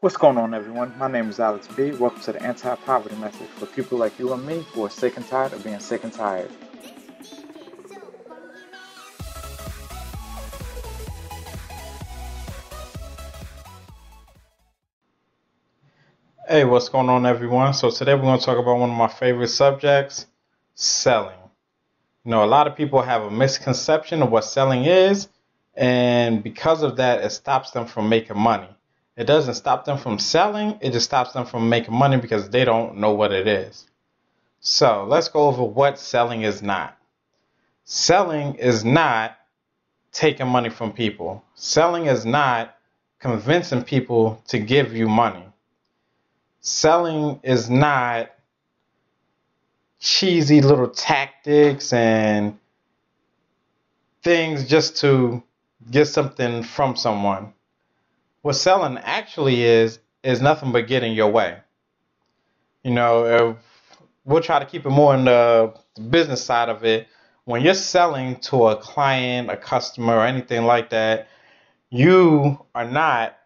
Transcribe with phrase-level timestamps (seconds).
[0.00, 0.96] What's going on, everyone?
[0.96, 1.90] My name is Alex B.
[1.90, 5.16] Welcome to the Anti Poverty Message for people like you and me who are sick
[5.16, 6.48] and tired of being sick and tired.
[16.46, 17.74] Hey, what's going on, everyone?
[17.74, 20.26] So, today we're going to talk about one of my favorite subjects
[20.76, 21.34] selling.
[22.24, 25.26] You know, a lot of people have a misconception of what selling is,
[25.74, 28.68] and because of that, it stops them from making money.
[29.18, 32.64] It doesn't stop them from selling, it just stops them from making money because they
[32.64, 33.86] don't know what it is.
[34.60, 36.96] So, let's go over what selling is not.
[37.84, 39.36] Selling is not
[40.12, 42.74] taking money from people, selling is not
[43.18, 45.44] convincing people to give you money
[46.60, 48.30] selling is not
[50.00, 52.58] cheesy little tactics and
[54.22, 55.42] things just to
[55.90, 57.52] get something from someone.
[58.48, 61.58] What selling actually is is nothing but getting your way.
[62.82, 63.58] You know,
[64.24, 65.74] we'll try to keep it more in the
[66.08, 67.08] business side of it.
[67.44, 71.28] When you're selling to a client, a customer, or anything like that,
[71.90, 73.36] you are not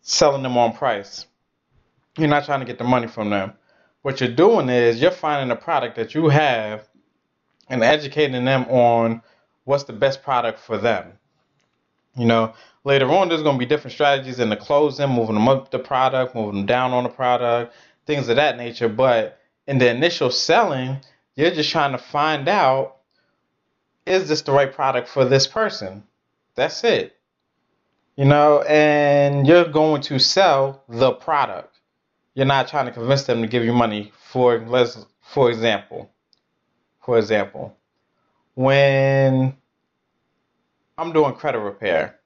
[0.00, 1.26] selling them on price
[2.16, 3.52] you're not trying to get the money from them.
[4.00, 6.88] What you're doing is you're finding a product that you have
[7.68, 9.20] and educating them on
[9.64, 11.18] what's the best product for them.
[12.16, 15.48] You know, later on, there's going to be different strategies in the closing, moving them
[15.48, 17.74] up the product, moving them down on the product,
[18.06, 18.88] things of that nature.
[18.88, 20.98] But in the initial selling,
[21.34, 22.96] you're just trying to find out
[24.06, 26.04] is this the right product for this person?
[26.54, 27.16] That's it.
[28.14, 31.76] You know, and you're going to sell the product
[32.36, 34.12] you're not trying to convince them to give you money.
[34.30, 36.10] For let's for example,
[37.00, 37.74] for example,
[38.54, 39.56] when
[40.98, 42.18] I'm doing credit repair,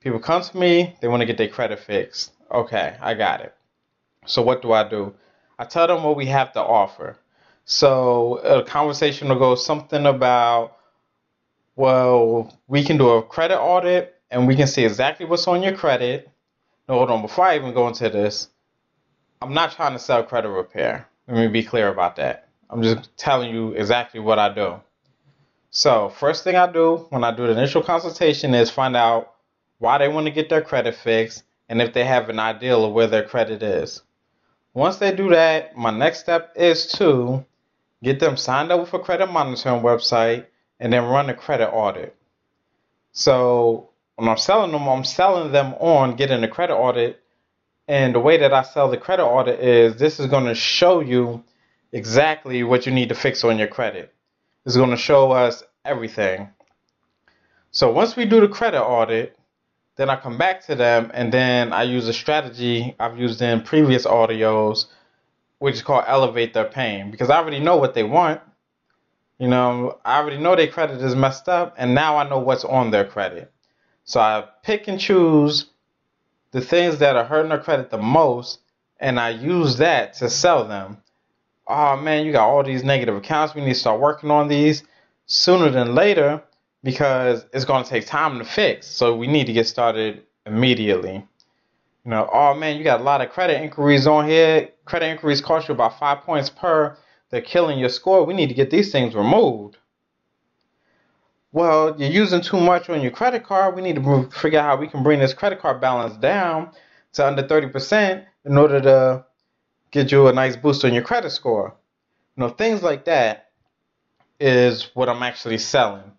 [0.00, 2.32] people come to me, they want to get their credit fixed.
[2.50, 3.54] Okay, I got it.
[4.26, 5.14] So what do I do?
[5.58, 7.16] I tell them what we have to offer.
[7.64, 10.76] So a conversation will go something about,
[11.76, 15.74] well, we can do a credit audit and we can see exactly what's on your
[15.74, 16.28] credit.
[16.88, 17.22] No, hold on.
[17.22, 18.48] Before I even go into this,
[19.42, 21.06] I'm not trying to sell credit repair.
[21.26, 22.48] Let me be clear about that.
[22.68, 24.80] I'm just telling you exactly what I do.
[25.70, 29.34] So, first thing I do when I do the initial consultation is find out
[29.78, 32.92] why they want to get their credit fixed and if they have an idea of
[32.92, 34.02] where their credit is.
[34.74, 37.44] Once they do that, my next step is to
[38.02, 40.46] get them signed up with a credit monitoring website
[40.80, 42.16] and then run a credit audit.
[43.12, 47.22] So, when I'm selling them, I'm selling them on getting a credit audit
[47.86, 51.00] and the way that I sell the credit audit is this is going to show
[51.00, 51.44] you
[51.92, 54.12] exactly what you need to fix on your credit.
[54.66, 56.50] It's going to show us everything.
[57.70, 59.36] So once we do the credit audit,
[59.96, 63.62] then I come back to them and then I use a strategy I've used in
[63.62, 64.86] previous audios,
[65.58, 68.40] which is called elevate their pain because I already know what they want.
[69.38, 72.64] You know, I already know their credit is messed up and now I know what's
[72.64, 73.52] on their credit.
[74.04, 75.66] So I pick and choose
[76.50, 78.60] the things that are hurting their credit the most,
[78.98, 80.98] and I use that to sell them.
[81.70, 83.54] Oh man, you got all these negative accounts.
[83.54, 84.82] We need to start working on these
[85.26, 86.42] sooner than later
[86.82, 88.86] because it's going to take time to fix.
[88.86, 91.26] So we need to get started immediately.
[92.04, 94.70] You know, oh man, you got a lot of credit inquiries on here.
[94.84, 96.96] Credit inquiries cost you about five points per.
[97.30, 98.24] They're killing your score.
[98.24, 99.76] We need to get these things removed
[101.52, 103.74] well, you're using too much on your credit card.
[103.74, 106.70] We need to figure out how we can bring this credit card balance down
[107.14, 109.24] to under 30% in order to
[109.90, 111.74] get you a nice boost on your credit score.
[112.36, 113.50] You know, things like that
[114.38, 116.12] is what I'm actually selling.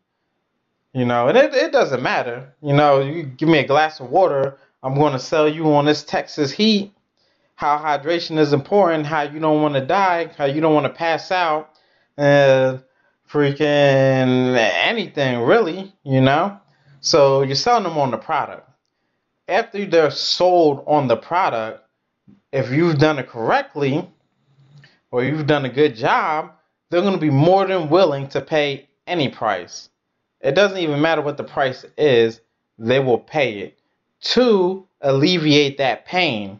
[0.93, 2.53] You know, and it, it doesn't matter.
[2.61, 5.85] You know, you give me a glass of water, I'm going to sell you on
[5.85, 6.93] this Texas heat
[7.55, 10.93] how hydration is important, how you don't want to die, how you don't want to
[10.93, 11.69] pass out.
[12.17, 12.83] And
[13.31, 16.59] freaking anything really, you know?
[16.99, 18.67] So you're selling them on the product.
[19.47, 21.85] After they're sold on the product,
[22.51, 24.09] if you've done it correctly
[25.11, 26.51] or you've done a good job,
[26.89, 29.89] they're going to be more than willing to pay any price.
[30.41, 32.41] It doesn't even matter what the price is,
[32.77, 33.79] they will pay it
[34.21, 36.59] to alleviate that pain.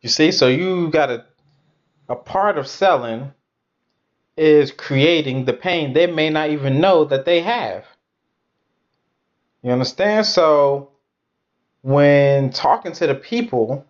[0.00, 1.24] You see, so you got a
[2.08, 3.32] a part of selling
[4.36, 7.84] is creating the pain they may not even know that they have.
[9.62, 10.24] You understand?
[10.24, 10.90] So
[11.82, 13.84] when talking to the people,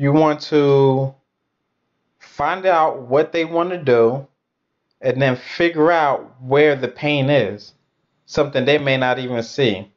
[0.00, 1.14] you want to
[2.18, 4.26] find out what they want to do
[5.02, 7.74] and then figure out where the pain is,
[8.24, 9.92] something they may not even see,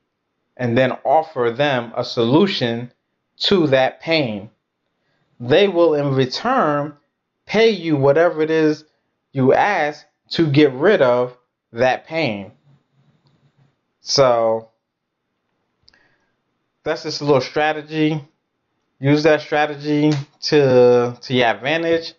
[0.57, 2.91] and then offer them a solution
[3.37, 4.49] to that pain.
[5.39, 6.97] They will, in return,
[7.45, 8.83] pay you whatever it is
[9.31, 11.37] you ask to get rid of
[11.71, 12.51] that pain.
[14.01, 14.67] So
[16.83, 18.21] that's just a little strategy.
[19.03, 20.13] Use that strategy
[20.43, 22.13] to to your advantage.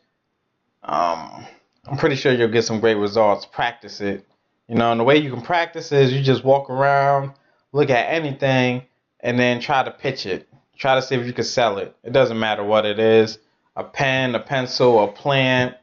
[0.83, 1.47] Um,
[1.87, 3.47] I'm pretty sure you'll get some great results.
[3.47, 4.27] Practice it.
[4.69, 7.33] You know, and the way you can practice is you just walk around,
[7.73, 8.83] look at anything,
[9.21, 10.47] and then try to pitch it.
[10.77, 11.97] Try to see if you can sell it.
[12.05, 13.39] It doesn't matter what it is
[13.75, 15.77] a pen, a pencil, a plant,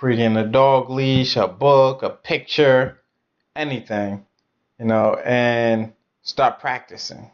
[0.00, 3.00] freaking a dog leash, a book, a picture,
[3.56, 4.24] anything,
[4.78, 5.92] you know, and
[6.22, 7.32] start practicing.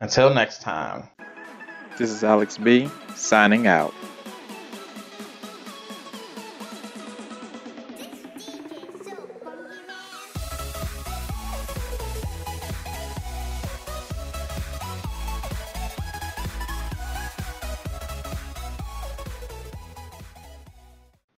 [0.00, 1.08] Until next time.
[2.02, 2.90] This is Alex B.
[3.14, 3.94] signing out.